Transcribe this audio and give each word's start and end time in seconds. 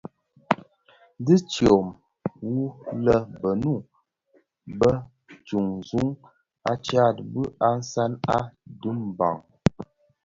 Dhi 1.25 1.35
nshyom 1.43 1.87
wu 2.51 2.59
le 3.05 3.15
Benue 3.41 3.85
bè 4.79 4.91
tsuňtsuň 5.45 6.07
a 6.69 6.71
Tchad 6.83 7.15
bi 7.31 7.43
an 7.67 7.79
san 7.91 8.11
a 8.37 8.39
dimbag. 8.81 9.37